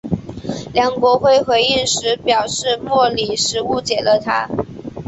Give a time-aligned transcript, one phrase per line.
[0.73, 4.49] 梁国辉回应时表示莫礼时误解了他。